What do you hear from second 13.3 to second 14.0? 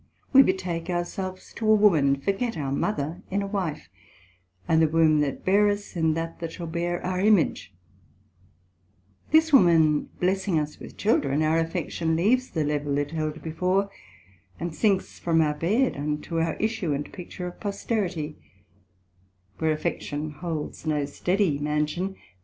before,